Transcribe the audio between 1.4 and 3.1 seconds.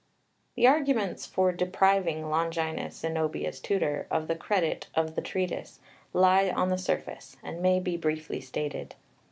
depriving Longinus,